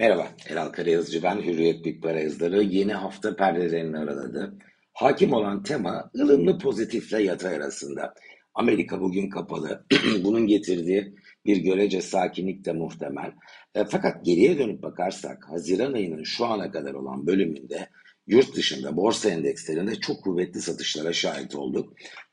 [0.00, 1.42] Merhaba, Eral Karayazıcı ben.
[1.42, 4.58] Hürriyet Big Para yazıları yeni hafta perdelerini araladı.
[4.92, 8.14] Hakim olan tema ılımlı pozitifle yatay arasında.
[8.54, 9.86] Amerika bugün kapalı.
[10.24, 11.14] Bunun getirdiği
[11.46, 13.32] bir görece sakinlik de muhtemel.
[13.74, 17.88] E, fakat geriye dönüp bakarsak Haziran ayının şu ana kadar olan bölümünde
[18.26, 21.92] yurt dışında borsa endekslerinde çok kuvvetli satışlara şahit olduk.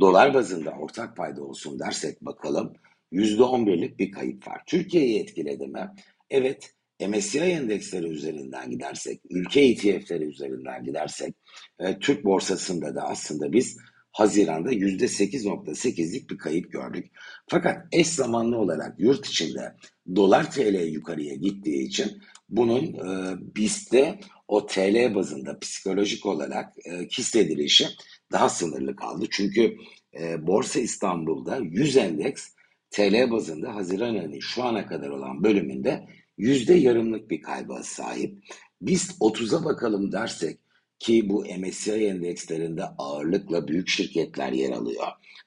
[0.00, 2.72] Dolar bazında ortak payda olsun dersek bakalım
[3.12, 4.62] %11'lik bir kayıp var.
[4.66, 5.88] Türkiye'yi etkiledi mi?
[6.30, 11.34] Evet MSCI endeksleri üzerinden gidersek, ülke ETF'leri üzerinden gidersek,
[11.78, 13.76] e, Türk borsasında da aslında biz
[14.12, 17.10] Haziran'da %8.8'lik bir kayıp gördük.
[17.46, 19.74] Fakat eş zamanlı olarak yurt içinde
[20.16, 27.86] dolar TL yukarıya gittiği için bunun e, BIST'te o TL bazında psikolojik olarak e, hissedilişi
[28.32, 29.26] daha sınırlı kaldı.
[29.30, 29.76] Çünkü
[30.20, 32.48] e, Borsa İstanbul'da 100 endeks
[32.90, 36.06] TL bazında Haziran ayının şu ana kadar olan bölümünde
[36.38, 38.44] yüzde yarımlık bir kayba sahip.
[38.82, 40.58] Biz 30'a bakalım dersek
[40.98, 45.06] ki bu MSCI endekslerinde ağırlıkla büyük şirketler yer alıyor.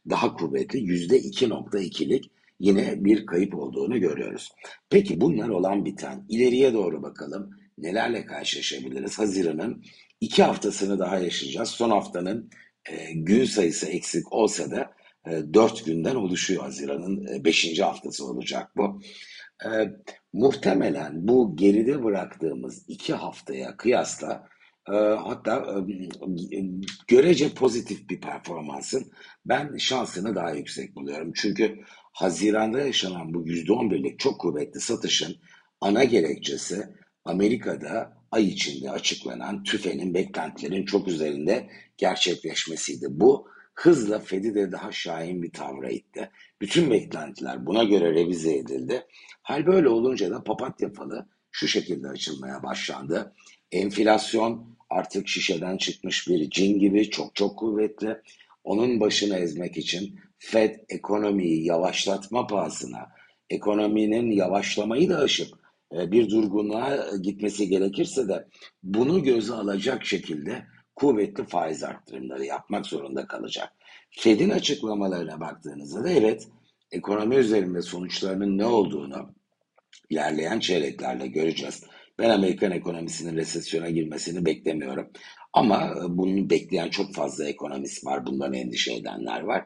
[0.09, 4.51] Daha kuvvetli yüzde 2.2'lik yine bir kayıp olduğunu görüyoruz.
[4.89, 9.19] Peki bunlar olan biten ileriye doğru bakalım nelerle karşılaşabiliriz?
[9.19, 9.83] Haziran'ın
[10.21, 11.69] iki haftasını daha yaşayacağız.
[11.69, 12.49] Son haftanın
[12.85, 14.91] e, gün sayısı eksik olsa da
[15.27, 17.79] e, 4 günden oluşuyor Haziran'ın 5.
[17.79, 19.01] E, haftası olacak bu.
[19.65, 19.69] E,
[20.33, 24.47] muhtemelen bu geride bıraktığımız iki haftaya kıyasla
[24.89, 25.83] e, hatta
[26.51, 26.63] e,
[27.07, 29.11] görece pozitif bir performansın
[29.45, 31.31] ben şansını daha yüksek buluyorum.
[31.35, 31.79] Çünkü
[32.13, 35.35] Haziran'da yaşanan bu %11'lik çok kuvvetli satışın
[35.81, 36.85] ana gerekçesi
[37.25, 43.05] Amerika'da ay içinde açıklanan tüfenin beklentilerin çok üzerinde gerçekleşmesiydi.
[43.09, 46.29] Bu hızla Fed'i de daha şahin bir tavra itti.
[46.61, 49.05] Bütün beklentiler buna göre revize edildi.
[49.41, 53.33] Hal böyle olunca da papatya falı şu şekilde açılmaya başlandı.
[53.71, 58.17] Enflasyon artık şişeden çıkmış bir cin gibi çok çok kuvvetli.
[58.63, 63.09] Onun başını ezmek için Fed ekonomiyi yavaşlatma pahasına,
[63.49, 65.47] ekonominin yavaşlamayı da aşıp
[65.95, 68.47] e, bir durgunluğa gitmesi gerekirse de
[68.83, 70.65] bunu göze alacak şekilde
[71.01, 73.73] kuvvetli faiz arttırımları yapmak zorunda kalacak.
[74.11, 76.47] Fed'in açıklamalarına baktığınızda da evet
[76.91, 79.35] ekonomi üzerinde sonuçlarının ne olduğunu
[80.09, 81.83] ilerleyen çeyreklerle göreceğiz.
[82.19, 85.09] Ben Amerikan ekonomisinin resesyona girmesini beklemiyorum.
[85.53, 89.65] Ama bunu bekleyen çok fazla ekonomist var, bundan endişe edenler var.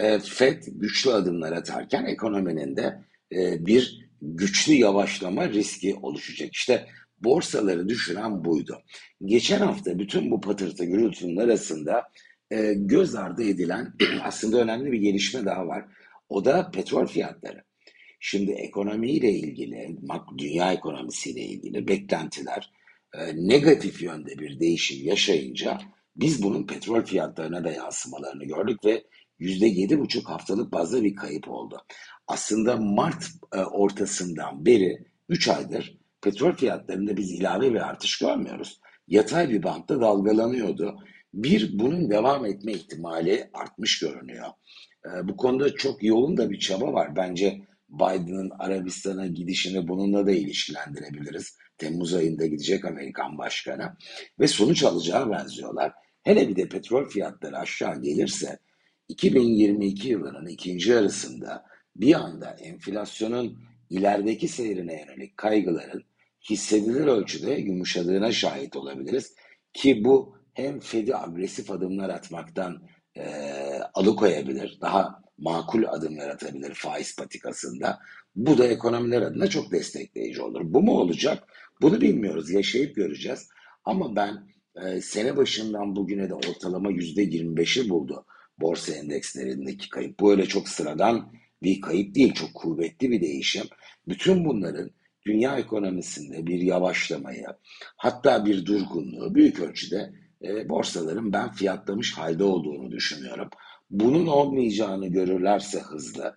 [0.00, 6.48] E, Fed güçlü adımlar atarken ekonominin de e, bir güçlü yavaşlama riski oluşacak.
[6.52, 6.86] İşte
[7.20, 8.82] borsaları düşüren buydu.
[9.24, 12.02] Geçen hafta bütün bu patırtı gürültünün arasında
[12.50, 13.92] e, göz ardı edilen
[14.22, 15.84] aslında önemli bir gelişme daha var.
[16.28, 17.64] O da petrol fiyatları.
[18.20, 19.96] Şimdi ekonomiyle ilgili,
[20.38, 22.72] dünya ekonomisiyle ilgili beklentiler
[23.14, 25.78] e, negatif yönde bir değişim yaşayınca
[26.16, 29.04] biz bunun petrol fiyatlarına da yansımalarını gördük ve
[29.38, 31.82] yüzde yedi buçuk haftalık bazda bir kayıp oldu.
[32.26, 38.80] Aslında Mart e, ortasından beri 3 aydır petrol fiyatlarında biz ilave bir artış görmüyoruz.
[39.08, 40.96] Yatay bir bantta dalgalanıyordu.
[41.34, 44.46] Bir, bunun devam etme ihtimali artmış görünüyor.
[45.06, 47.16] E, bu konuda çok yoğun da bir çaba var.
[47.16, 51.58] Bence Biden'ın Arabistan'a gidişini bununla da ilişkilendirebiliriz.
[51.78, 53.96] Temmuz ayında gidecek Amerikan başkanı
[54.40, 55.92] ve sonuç alacağı benziyorlar.
[56.22, 58.58] Hele bir de petrol fiyatları aşağı gelirse
[59.08, 61.64] 2022 yılının ikinci yarısında
[61.96, 63.58] bir anda enflasyonun
[63.90, 66.04] ilerideki seyrine yönelik kaygıların
[66.50, 69.34] hissedilir ölçüde yumuşadığına şahit olabiliriz.
[69.72, 72.82] Ki bu hem Fed'i agresif adımlar atmaktan
[73.16, 73.24] e,
[73.94, 77.98] alıkoyabilir, daha makul adımlar atabilir faiz patikasında.
[78.36, 80.60] Bu da ekonomiler adına çok destekleyici olur.
[80.64, 81.44] Bu mu olacak?
[81.80, 83.48] Bunu bilmiyoruz, yaşayıp göreceğiz.
[83.84, 84.48] Ama ben
[84.84, 88.24] e, sene başından bugüne de ortalama yüzde 25'i buldu
[88.58, 90.20] borsa endekslerindeki kayıp.
[90.20, 93.66] Bu öyle çok sıradan bir kayıp değil, çok kuvvetli bir değişim.
[94.08, 94.90] Bütün bunların
[95.26, 97.46] dünya ekonomisinde bir yavaşlamayı,
[97.96, 100.12] hatta bir durgunluğu büyük ölçüde
[100.42, 103.48] e, borsaların ben fiyatlamış halde olduğunu düşünüyorum.
[103.90, 106.36] Bunun olmayacağını görürlerse hızlı,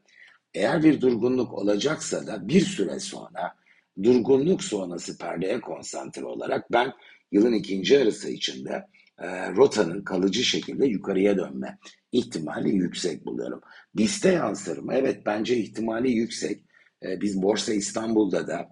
[0.53, 3.55] eğer bir durgunluk olacaksa da bir süre sonra
[4.03, 6.93] durgunluk sonrası perdeye konsantre olarak ben
[7.31, 8.85] yılın ikinci yarısı içinde
[9.19, 11.77] e, rotanın kalıcı şekilde yukarıya dönme
[12.12, 13.62] ihtimali yüksek buluyorum.
[13.95, 14.94] BIST'e yansır mı?
[14.95, 16.63] Evet bence ihtimali yüksek.
[17.04, 18.69] E, biz Borsa İstanbul'da da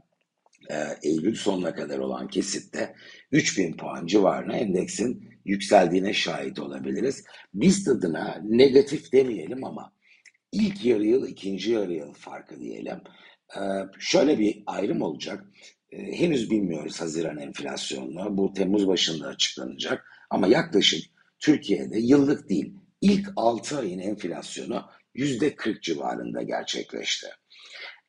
[0.70, 2.96] e, Eylül sonuna kadar olan kesitte
[3.32, 7.24] 3000 puan civarına endeksin yükseldiğine şahit olabiliriz.
[7.54, 9.94] BIST adına negatif demeyelim ama
[10.52, 13.02] ilk yarı yıl, ikinci yarı yıl farkı diyelim.
[13.56, 13.60] Ee,
[14.00, 15.46] şöyle bir ayrım olacak.
[15.92, 18.38] E, henüz bilmiyoruz Haziran enflasyonunu.
[18.38, 20.06] Bu Temmuz başında açıklanacak.
[20.30, 21.06] Ama yaklaşık
[21.40, 24.86] Türkiye'de yıllık değil, ilk 6 ayın enflasyonu
[25.16, 27.28] %40 civarında gerçekleşti.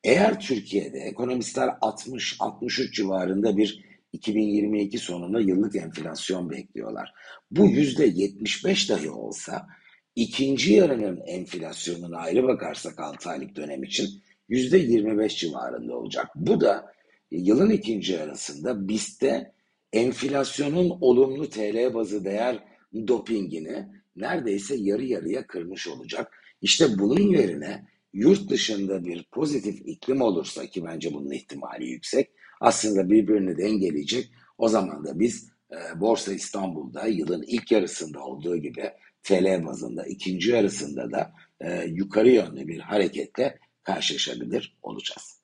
[0.03, 7.13] Eğer Türkiye'de ekonomistler 60-63 civarında bir 2022 sonunda yıllık enflasyon bekliyorlar.
[7.51, 9.67] Bu %75 dahi olsa
[10.15, 16.27] ikinci yarının enflasyonuna ayrı bakarsak 6 aylık dönem için %25 civarında olacak.
[16.35, 16.93] Bu da
[17.33, 19.53] yılın ikinci yarısında BIST'te
[19.93, 22.63] enflasyonun olumlu TL bazı değer
[23.07, 26.33] dopingini neredeyse yarı yarıya kırmış olacak.
[26.61, 32.29] İşte bunun yerine yurt dışında bir pozitif iklim olursa ki bence bunun ihtimali yüksek
[32.61, 34.31] aslında birbirini dengeleyecek.
[34.57, 38.91] O zaman da biz e, Borsa İstanbul'da yılın ilk yarısında olduğu gibi
[39.23, 45.42] TL bazında ikinci yarısında da e, yukarı yönlü bir hareketle karşılaşabilir olacağız.